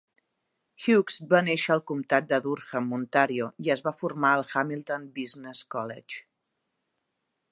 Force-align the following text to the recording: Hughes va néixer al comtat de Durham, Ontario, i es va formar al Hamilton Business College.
Hughes 0.83 1.17
va 1.33 1.41
néixer 1.49 1.73
al 1.75 1.83
comtat 1.91 2.31
de 2.31 2.39
Durham, 2.47 2.87
Ontario, 2.99 3.51
i 3.67 3.71
es 3.75 3.85
va 3.89 3.95
formar 3.99 4.33
al 4.39 4.45
Hamilton 4.53 5.05
Business 5.19 5.63
College. 5.77 6.25